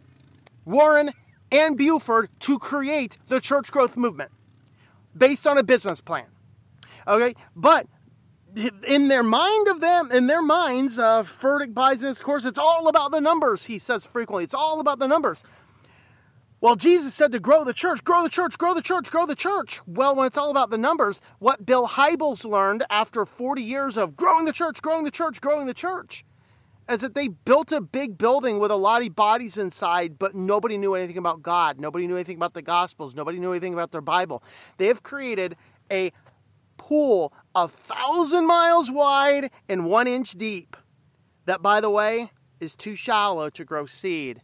Warren, 0.65 1.13
and 1.51 1.77
Buford 1.77 2.31
to 2.41 2.59
create 2.59 3.19
the 3.29 3.41
church 3.41 3.71
growth 3.71 3.97
movement 3.97 4.31
based 5.17 5.47
on 5.47 5.59
a 5.59 5.63
business 5.63 6.01
plan. 6.01 6.27
Okay, 7.07 7.35
but 7.57 7.87
in 8.57 9.09
their 9.09 9.23
mind 9.23 9.69
of 9.69 9.81
them, 9.81 10.11
in 10.11 10.27
their 10.27 10.43
minds, 10.43 10.99
uh, 10.99 11.23
Furtick 11.23 11.75
buys 11.75 12.03
in 12.03 12.09
his 12.09 12.21
course, 12.21 12.45
it's 12.45 12.59
all 12.59 12.89
about 12.89 13.11
the 13.11 13.21
numbers, 13.21 13.67
he 13.67 13.79
says 13.79 14.05
frequently. 14.05 14.45
It's 14.45 14.55
all 14.55 14.81
about 14.81 14.99
the 14.99 15.07
numbers. 15.07 15.43
Well, 16.61 16.75
Jesus 16.75 17.15
said 17.15 17.31
to 17.33 17.39
grow 17.39 17.63
the 17.63 17.73
church, 17.73 18.03
grow 18.03 18.25
the 18.25 18.29
church, 18.29 18.59
grow 18.59 18.75
the 18.75 18.83
church, 18.83 19.13
grow 19.13 19.27
the 19.27 19.37
church. 19.37 19.81
Well, 19.87 20.17
when 20.17 20.27
it's 20.27 20.37
all 20.37 20.51
about 20.51 20.71
the 20.71 20.79
numbers, 20.79 21.21
what 21.39 21.65
Bill 21.65 21.87
Hybels 21.87 22.45
learned 22.45 22.85
after 22.91 23.25
40 23.25 23.63
years 23.63 23.97
of 23.97 24.17
growing 24.17 24.45
the 24.45 24.53
church, 24.53 24.83
growing 24.83 25.05
the 25.05 25.13
church, 25.13 25.41
growing 25.41 25.67
the 25.67 25.75
church, 25.75 26.25
is 26.89 27.03
that 27.03 27.15
they 27.15 27.29
built 27.29 27.71
a 27.71 27.81
big 27.81 28.19
building 28.19 28.59
with 28.59 28.73
a 28.73 28.77
lot 28.77 29.07
of 29.07 29.15
bodies 29.15 29.57
inside, 29.57 30.19
but 30.19 30.35
nobody 30.35 30.77
knew 30.77 30.95
anything 30.95 31.19
about 31.19 31.43
God. 31.43 31.79
Nobody 31.79 32.09
knew 32.09 32.17
anything 32.17 32.37
about 32.37 32.55
the 32.55 32.63
Gospels. 32.63 33.15
Nobody 33.15 33.39
knew 33.39 33.53
anything 33.53 33.75
about 33.75 33.93
their 33.93 34.01
Bible. 34.01 34.43
They 34.79 34.87
have 34.87 35.05
created 35.05 35.55
a 35.93 36.11
pool 36.77 37.33
a 37.65 37.69
thousand 37.69 38.47
miles 38.47 38.91
wide 38.91 39.51
and 39.69 39.85
one 39.85 40.07
inch 40.07 40.33
deep. 40.33 40.77
That, 41.47 41.63
by 41.63 41.81
the 41.81 41.91
way, 41.91 42.31
is 42.61 42.75
too 42.75 42.95
shallow 42.95 43.51
to 43.51 43.65
grow 43.65 43.87
seed. 43.87 44.43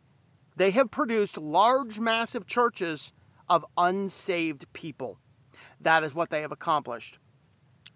They 0.56 0.70
have 0.72 0.90
produced 0.90 1.36
large, 1.36 2.00
massive 2.00 2.46
churches 2.46 3.12
of 3.48 3.64
unsaved 3.76 4.72
people. 4.72 5.18
That 5.80 6.02
is 6.02 6.14
what 6.14 6.30
they 6.30 6.40
have 6.40 6.52
accomplished. 6.52 7.18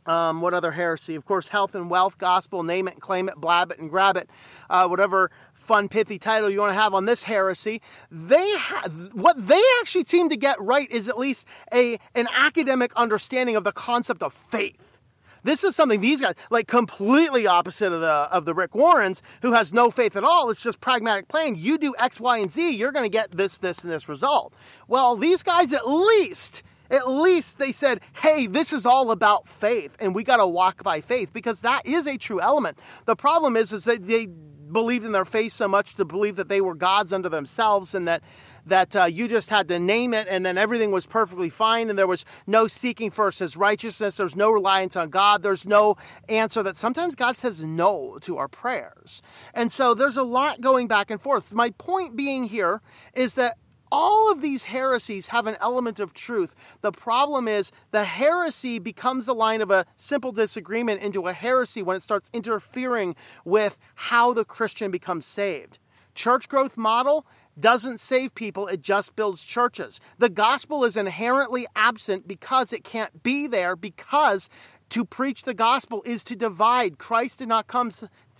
Um, 0.06 0.40
what 0.40 0.54
other 0.54 0.72
heresy? 0.72 1.14
Of 1.14 1.24
course, 1.24 1.48
health 1.48 1.74
and 1.74 1.90
wealth 1.90 2.16
gospel, 2.16 2.62
name 2.62 2.88
it 2.88 3.00
claim 3.00 3.28
it, 3.28 3.36
blab 3.36 3.70
it 3.70 3.78
and 3.78 3.90
grab 3.90 4.16
it, 4.16 4.30
uh, 4.70 4.88
whatever 4.88 5.30
fun, 5.54 5.88
pithy 5.88 6.18
title 6.18 6.48
you 6.48 6.60
want 6.60 6.70
to 6.70 6.80
have 6.80 6.94
on 6.94 7.04
this 7.04 7.24
heresy. 7.24 7.82
They 8.10 8.56
ha- 8.56 8.88
what 9.12 9.36
they 9.48 9.60
actually 9.80 10.04
seem 10.04 10.28
to 10.30 10.36
get 10.36 10.60
right 10.60 10.90
is 10.90 11.08
at 11.08 11.18
least 11.18 11.46
a 11.72 11.98
an 12.14 12.28
academic 12.34 12.92
understanding 12.94 13.54
of 13.54 13.64
the 13.64 13.72
concept 13.72 14.22
of 14.22 14.32
faith. 14.32 14.97
This 15.42 15.64
is 15.64 15.76
something 15.76 16.00
these 16.00 16.20
guys 16.20 16.34
like 16.50 16.66
completely 16.66 17.46
opposite 17.46 17.92
of 17.92 18.00
the 18.00 18.06
of 18.06 18.44
the 18.44 18.54
Rick 18.54 18.74
Warrens 18.74 19.22
who 19.42 19.52
has 19.52 19.72
no 19.72 19.90
faith 19.90 20.16
at 20.16 20.24
all. 20.24 20.50
It's 20.50 20.62
just 20.62 20.80
pragmatic 20.80 21.28
plan. 21.28 21.54
You 21.56 21.78
do 21.78 21.94
X, 21.98 22.20
Y, 22.20 22.38
and 22.38 22.52
Z, 22.52 22.70
you're 22.70 22.92
going 22.92 23.04
to 23.04 23.08
get 23.08 23.32
this, 23.32 23.58
this, 23.58 23.80
and 23.80 23.90
this 23.90 24.08
result. 24.08 24.52
Well, 24.86 25.16
these 25.16 25.42
guys 25.42 25.72
at 25.72 25.88
least 25.88 26.62
at 26.90 27.08
least 27.08 27.58
they 27.58 27.72
said, 27.72 28.00
hey, 28.22 28.46
this 28.46 28.72
is 28.72 28.86
all 28.86 29.10
about 29.10 29.46
faith 29.46 29.94
and 30.00 30.14
we 30.14 30.24
got 30.24 30.38
to 30.38 30.46
walk 30.46 30.82
by 30.82 31.00
faith 31.00 31.32
because 31.32 31.60
that 31.60 31.84
is 31.84 32.06
a 32.06 32.16
true 32.16 32.40
element. 32.40 32.78
The 33.04 33.16
problem 33.16 33.56
is, 33.56 33.72
is 33.72 33.84
that 33.84 34.06
they 34.06 34.26
believed 34.26 35.04
in 35.04 35.12
their 35.12 35.24
faith 35.24 35.52
so 35.52 35.68
much 35.68 35.94
to 35.96 36.04
believe 36.04 36.36
that 36.36 36.48
they 36.48 36.60
were 36.60 36.74
gods 36.74 37.12
unto 37.12 37.28
themselves 37.28 37.94
and 37.94 38.06
that 38.08 38.22
that 38.68 38.94
uh, 38.94 39.04
you 39.04 39.28
just 39.28 39.50
had 39.50 39.68
to 39.68 39.78
name 39.78 40.14
it 40.14 40.26
and 40.28 40.44
then 40.44 40.56
everything 40.56 40.90
was 40.90 41.06
perfectly 41.06 41.50
fine 41.50 41.90
and 41.90 41.98
there 41.98 42.06
was 42.06 42.24
no 42.46 42.66
seeking 42.66 43.10
first 43.10 43.38
his 43.38 43.56
righteousness 43.56 44.16
there's 44.16 44.36
no 44.36 44.50
reliance 44.50 44.96
on 44.96 45.10
god 45.10 45.42
there's 45.42 45.66
no 45.66 45.96
answer 46.28 46.62
that 46.62 46.76
sometimes 46.76 47.14
god 47.14 47.36
says 47.36 47.62
no 47.62 48.18
to 48.20 48.36
our 48.36 48.48
prayers 48.48 49.22
and 49.54 49.72
so 49.72 49.94
there's 49.94 50.16
a 50.16 50.22
lot 50.22 50.60
going 50.60 50.86
back 50.86 51.10
and 51.10 51.20
forth 51.20 51.52
my 51.52 51.70
point 51.70 52.16
being 52.16 52.44
here 52.44 52.80
is 53.14 53.34
that 53.34 53.56
all 53.90 54.30
of 54.30 54.42
these 54.42 54.64
heresies 54.64 55.28
have 55.28 55.46
an 55.46 55.56
element 55.60 55.98
of 55.98 56.12
truth. 56.12 56.54
The 56.80 56.92
problem 56.92 57.48
is 57.48 57.72
the 57.90 58.04
heresy 58.04 58.78
becomes 58.78 59.26
the 59.26 59.34
line 59.34 59.62
of 59.62 59.70
a 59.70 59.86
simple 59.96 60.32
disagreement 60.32 61.00
into 61.00 61.26
a 61.26 61.32
heresy 61.32 61.82
when 61.82 61.96
it 61.96 62.02
starts 62.02 62.30
interfering 62.32 63.16
with 63.44 63.78
how 63.94 64.32
the 64.32 64.44
Christian 64.44 64.90
becomes 64.90 65.26
saved. 65.26 65.78
Church 66.14 66.48
growth 66.48 66.76
model 66.76 67.26
doesn't 67.60 68.00
save 68.00 68.34
people, 68.34 68.66
it 68.66 68.82
just 68.82 69.16
builds 69.16 69.42
churches. 69.42 70.00
The 70.18 70.28
gospel 70.28 70.84
is 70.84 70.96
inherently 70.96 71.66
absent 71.74 72.28
because 72.28 72.72
it 72.72 72.84
can't 72.84 73.22
be 73.22 73.46
there 73.46 73.76
because 73.76 74.48
to 74.90 75.04
preach 75.04 75.42
the 75.42 75.54
gospel 75.54 76.02
is 76.04 76.24
to 76.24 76.36
divide. 76.36 76.98
Christ 76.98 77.40
did 77.40 77.48
not 77.48 77.66
come 77.66 77.90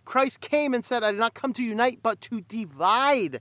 Christ 0.05 0.41
came 0.41 0.73
and 0.73 0.85
said, 0.85 1.05
I 1.05 1.11
did 1.11 1.21
not 1.21 1.35
come 1.35 1.53
to 1.55 1.63
unite 1.63 2.01
but 2.03 2.21
to 2.23 2.41
divide 2.41 3.41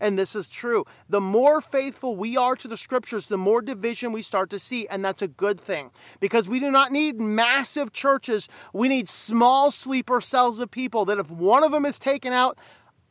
and 0.00 0.18
this 0.18 0.34
is 0.34 0.48
true. 0.48 0.84
The 1.08 1.20
more 1.20 1.60
faithful 1.60 2.16
we 2.16 2.36
are 2.36 2.56
to 2.56 2.68
the 2.68 2.76
scriptures, 2.76 3.26
the 3.26 3.38
more 3.38 3.62
division 3.62 4.12
we 4.12 4.22
start 4.22 4.50
to 4.50 4.58
see, 4.58 4.86
and 4.88 5.04
that's 5.04 5.22
a 5.22 5.28
good 5.28 5.60
thing 5.60 5.90
because 6.20 6.48
we 6.48 6.60
do 6.60 6.70
not 6.70 6.92
need 6.92 7.18
massive 7.18 7.92
churches. 7.92 8.48
We 8.72 8.88
need 8.88 9.08
small 9.08 9.70
sleeper 9.70 10.20
cells 10.20 10.60
of 10.60 10.70
people 10.70 11.04
that 11.06 11.18
if 11.18 11.30
one 11.30 11.64
of 11.64 11.72
them 11.72 11.86
is 11.86 11.98
taken 11.98 12.32
out, 12.32 12.58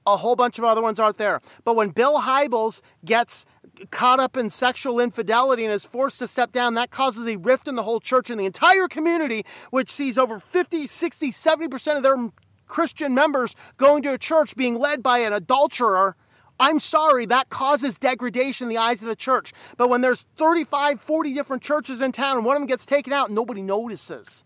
a 0.05 0.17
whole 0.17 0.36
bunch 0.36 0.57
of 0.57 0.65
other 0.65 0.81
ones 0.81 1.00
aren't 1.00 1.17
there. 1.17 1.41
But 1.63 1.75
when 1.75 1.89
Bill 1.89 2.22
Hybels 2.22 2.81
gets 3.05 3.45
caught 3.91 4.19
up 4.19 4.38
in 4.38 4.50
sexual 4.50 5.00
infidelity 5.00 5.63
and 5.63 5.74
is 5.74 5.86
forced 5.86 6.19
to 6.19 6.27
step 6.27 6.51
down, 6.51 6.74
that 6.75 6.91
causes 6.91 7.27
a 7.27 7.38
rift 7.38 7.67
in 7.67 7.75
the 7.75 7.83
whole 7.83 8.00
church 8.00 8.29
and 8.29 8.39
the 8.39 8.45
entire 8.45 8.88
community, 8.88 9.45
which 9.72 9.89
sees 9.89 10.17
over 10.17 10.39
50, 10.39 10.88
60, 10.88 11.31
70% 11.31 11.98
of 11.98 12.03
their 12.03 12.29
Christian 12.67 13.13
members 13.13 13.55
going 13.77 14.03
to 14.03 14.13
a 14.13 14.17
church 14.17 14.55
being 14.55 14.79
led 14.79 15.03
by 15.03 15.19
an 15.19 15.33
adulterer 15.33 16.15
I'm 16.60 16.79
sorry, 16.79 17.25
that 17.25 17.50
causes 17.50 17.98
degradation 17.98 18.65
in 18.65 18.69
the 18.69 18.77
eyes 18.77 19.01
of 19.01 19.07
the 19.07 19.15
church. 19.15 19.53
But 19.75 19.89
when 19.89 20.01
there's 20.01 20.25
35, 20.38 21.01
40 21.01 21.33
different 21.33 21.63
churches 21.63 22.01
in 22.01 22.12
town 22.12 22.38
and 22.38 22.45
one 22.45 22.55
of 22.55 22.62
them 22.62 22.67
gets 22.67 22.86
taken 22.86 23.12
out, 23.12 23.31
nobody 23.31 23.62
notices. 23.62 24.43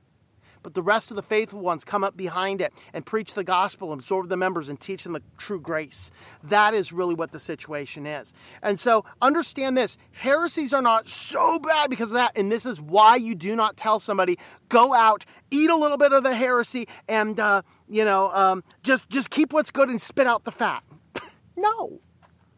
But 0.68 0.74
the 0.74 0.82
rest 0.82 1.12
of 1.12 1.16
the 1.16 1.24
faithful 1.24 1.62
ones 1.62 1.86
come 1.86 2.04
up 2.04 2.18
behind 2.18 2.60
it 2.60 2.74
and 2.94 3.06
preach 3.06 3.36
the 3.36 3.44
gospel, 3.46 3.94
absorb 3.94 4.28
the 4.28 4.36
members, 4.36 4.68
and 4.68 4.78
teach 4.78 5.06
them 5.06 5.14
the 5.14 5.22
true 5.38 5.62
grace. 5.62 6.12
That 6.44 6.74
is 6.74 6.92
really 6.92 7.16
what 7.16 7.32
the 7.32 7.40
situation 7.40 8.06
is. 8.06 8.34
And 8.62 8.78
so 8.78 9.06
understand 9.22 9.78
this 9.78 9.98
heresies 10.12 10.74
are 10.74 10.82
not 10.82 11.08
so 11.08 11.58
bad 11.58 11.90
because 11.90 12.12
of 12.12 12.16
that. 12.16 12.38
And 12.38 12.52
this 12.52 12.66
is 12.66 12.82
why 12.82 13.16
you 13.16 13.34
do 13.34 13.56
not 13.56 13.78
tell 13.78 14.02
somebody, 14.02 14.38
go 14.68 14.94
out, 14.94 15.24
eat 15.52 15.70
a 15.70 15.76
little 15.78 15.98
bit 15.98 16.12
of 16.12 16.24
the 16.24 16.36
heresy, 16.36 16.90
and, 17.08 17.40
uh, 17.40 17.62
you 17.88 18.04
know, 18.04 18.30
um, 18.34 18.62
just, 18.84 19.10
just 19.10 19.30
keep 19.30 19.54
what's 19.54 19.72
good 19.72 19.88
and 19.88 20.02
spit 20.02 20.28
out 20.28 20.44
the 20.44 20.52
fat. 20.52 20.84
No. 21.56 22.02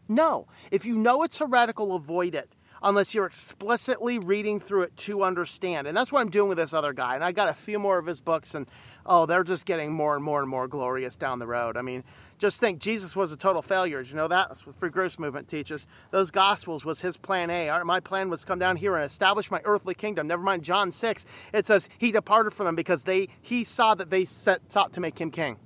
No. 0.08 0.48
If 0.72 0.84
you 0.84 0.96
know 0.96 1.22
it's 1.22 1.38
heretical, 1.38 1.94
avoid 1.94 2.34
it 2.34 2.56
unless 2.82 3.14
you're 3.14 3.26
explicitly 3.26 4.20
reading 4.20 4.60
through 4.60 4.84
it 4.84 4.96
to 4.98 5.24
understand. 5.24 5.88
And 5.88 5.96
that's 5.96 6.12
what 6.12 6.22
I'm 6.22 6.30
doing 6.30 6.50
with 6.50 6.58
this 6.58 6.74
other 6.74 6.94
guy. 6.94 7.16
And 7.16 7.24
I 7.24 7.32
got 7.32 7.50
a 7.50 7.54
few 7.54 7.80
more 7.80 7.98
of 7.98 8.06
his 8.06 8.20
books, 8.22 8.56
and 8.56 8.68
oh, 9.06 9.26
they're 9.26 9.44
just 9.44 9.66
getting 9.66 9.92
more 9.92 10.16
and 10.16 10.24
more 10.24 10.42
and 10.42 10.50
more 10.50 10.68
glorious 10.68 11.16
down 11.16 11.40
the 11.40 11.48
road. 11.48 11.78
I 11.78 11.82
mean, 11.82 12.04
just 12.38 12.60
think 12.60 12.80
Jesus 12.80 13.16
was 13.16 13.32
a 13.32 13.38
total 13.38 13.62
failure. 13.62 14.02
Did 14.02 14.12
you 14.12 14.16
know 14.16 14.28
that? 14.28 14.48
That's 14.48 14.66
what 14.66 14.76
Free 14.76 14.90
Grace 14.90 15.20
Movement 15.20 15.48
teaches. 15.48 15.86
Those 16.12 16.32
Gospels 16.32 16.86
was 16.86 17.02
his 17.02 17.18
plan 17.18 17.50
A. 17.50 17.84
My 17.84 18.00
plan 18.00 18.30
was 18.30 18.42
to 18.42 18.48
come 18.48 18.60
down 18.60 18.78
here 18.78 18.96
and 18.96 19.06
establish 19.06 19.52
my 19.52 19.62
earthly 19.66 19.94
kingdom. 19.94 20.28
Never 20.28 20.44
mind 20.44 20.64
John 20.64 20.92
6. 20.92 21.26
It 21.54 21.66
says 21.66 21.90
he 21.98 22.12
departed 22.12 22.54
from 22.54 22.66
them 22.66 22.76
because 22.76 23.04
they 23.04 23.28
he 23.42 23.64
saw 23.64 23.96
that 23.96 24.10
they 24.10 24.26
set, 24.26 24.72
sought 24.72 24.94
to 24.94 25.02
make 25.02 25.20
him 25.20 25.32
king. 25.32 25.58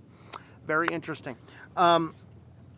Very 0.65 0.87
interesting. 0.87 1.37
Um, 1.75 2.15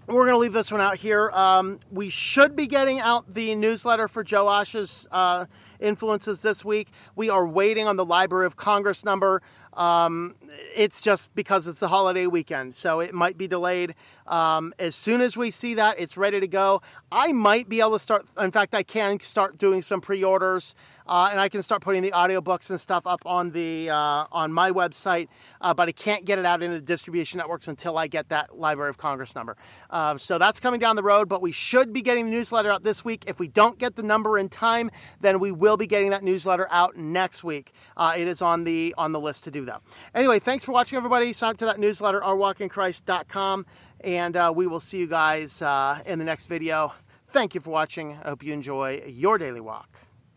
we're 0.08 0.24
going 0.24 0.34
to 0.34 0.40
leave 0.40 0.54
this 0.54 0.72
one 0.72 0.82
out 0.82 0.98
here. 0.98 1.32
Um, 1.32 1.80
we 1.92 2.10
should 2.10 2.56
be 2.56 2.68
getting 2.68 3.00
out 3.00 3.34
the 3.34 3.56
newsletter 3.56 4.08
for 4.08 4.24
Joash's 4.24 5.08
uh, 5.12 5.46
influences 5.80 6.42
this 6.42 6.64
week. 6.64 6.90
We 7.16 7.30
are 7.30 7.48
waiting 7.48 7.88
on 7.88 7.96
the 7.96 8.06
Library 8.06 8.46
of 8.46 8.56
Congress 8.56 9.04
number. 9.04 9.42
Um, 9.74 10.36
it's 10.76 11.02
just 11.02 11.34
because 11.36 11.68
it's 11.68 11.80
the 11.80 11.90
holiday 11.90 12.28
weekend, 12.28 12.76
so 12.76 13.00
it 13.00 13.14
might 13.14 13.38
be 13.38 13.48
delayed. 13.48 13.96
Um, 14.28 14.74
as 14.80 14.96
soon 14.96 15.22
as 15.22 15.36
we 15.36 15.52
see 15.52 15.74
that, 15.74 16.00
it's 16.00 16.16
ready 16.18 16.40
to 16.40 16.48
go. 16.48 16.82
I 17.12 17.34
might 17.34 17.68
be 17.68 17.82
able 17.82 17.94
to 17.94 18.00
start, 18.00 18.26
in 18.40 18.52
fact, 18.52 18.74
I 18.74 18.84
can 18.84 19.20
start 19.20 19.58
doing 19.58 19.82
some 19.82 20.02
pre 20.02 20.24
orders. 20.24 20.76
Uh, 21.08 21.30
and 21.32 21.40
I 21.40 21.50
can 21.50 21.62
start 21.62 21.82
putting 21.82 22.02
the 22.02 22.12
audiobooks 22.12 22.70
and 22.70 22.80
stuff 22.80 23.06
up 23.06 23.22
on 23.26 23.52
the 23.52 23.90
uh, 23.90 24.26
on 24.32 24.52
my 24.52 24.72
website, 24.72 25.28
uh, 25.62 25.74
but 25.74 25.88
I 25.88 25.92
can't 25.92 26.26
get 26.26 26.40
it 26.40 26.46
out 26.46 26.64
into 26.64 26.78
the 26.78 26.82
distribution 26.82 27.38
networks 27.38 27.68
until 27.68 27.98
I 27.98 28.08
get 28.08 28.30
that 28.30 28.58
Library 28.58 28.90
of 28.90 28.98
Congress 28.98 29.36
number. 29.36 29.56
Uh, 29.90 30.18
so 30.18 30.38
that's 30.38 30.60
coming 30.60 30.80
down 30.80 30.96
the 30.96 31.04
road, 31.04 31.30
but 31.30 31.42
we 31.42 31.52
should 31.52 31.94
be 31.94 32.02
getting 32.02 32.26
the 32.26 32.32
newsletter 32.32 32.72
out 32.72 32.84
this 32.84 33.06
week. 33.06 33.24
If 33.28 33.40
we 33.40 33.48
don't 33.48 33.78
get 33.78 33.96
the 33.96 34.04
number 34.04 34.38
in 34.38 34.50
time, 34.50 34.90
then 35.22 35.40
we 35.40 35.52
will 35.52 35.78
be 35.78 35.88
getting 35.88 36.10
that 36.10 36.24
newsletter 36.24 36.68
out 36.72 36.98
next 36.98 37.44
week. 37.44 37.72
Uh, 37.96 38.14
it 38.18 38.28
is 38.28 38.42
on 38.42 38.64
the 38.64 38.94
on 38.98 39.12
the 39.12 39.20
list 39.20 39.44
to 39.44 39.52
do 39.52 39.66
that. 39.66 39.82
Anyway, 40.14 40.40
thanks 40.40 40.66
for 40.66 40.72
watching, 40.72 40.98
everybody. 40.98 41.34
Sign 41.34 41.52
up 41.52 41.58
to 41.58 41.66
that 41.66 41.80
newsletter, 41.80 42.22
ourwalkinchrist.com, 42.22 43.66
and 44.02 44.36
uh, 44.38 44.52
we 44.56 44.66
will 44.66 44.80
see 44.80 44.98
you 44.98 45.08
guys 45.08 45.62
in 46.06 46.20
the 46.20 46.26
next 46.26 46.48
video. 46.48 46.94
Thank 47.30 47.54
you 47.54 47.62
for 47.62 47.70
watching. 47.70 48.14
I 48.24 48.30
hope 48.30 48.44
you 48.44 48.54
enjoy 48.54 49.04
your 49.08 49.38
daily 49.38 49.60
walk 49.60 50.05